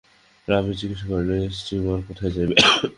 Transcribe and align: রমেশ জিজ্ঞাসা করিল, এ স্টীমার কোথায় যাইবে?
রমেশ 0.47 0.75
জিজ্ঞাসা 0.79 1.05
করিল, 1.09 1.29
এ 1.37 1.49
স্টীমার 1.59 1.99
কোথায় 2.07 2.31
যাইবে? 2.35 2.55